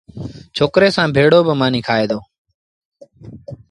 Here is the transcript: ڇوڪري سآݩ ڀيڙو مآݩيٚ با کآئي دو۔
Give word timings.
ڇوڪري 0.55 0.89
سآݩ 0.95 1.13
ڀيڙو 1.15 1.39
مآݩيٚ 1.59 1.83
با 1.83 1.85
کآئي 1.87 2.05
دو۔ 2.09 2.19